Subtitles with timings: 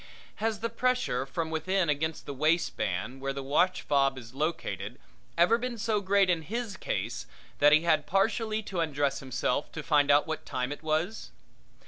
[0.37, 4.97] Has the pressure from within against the waistband where the watchfob is located
[5.37, 7.27] ever been so great in his case
[7.59, 11.29] that he had partially to undress himself to find out what time it was?